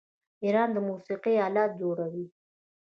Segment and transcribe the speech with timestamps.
[0.43, 2.25] ایران د موسیقۍ الات جوړوي.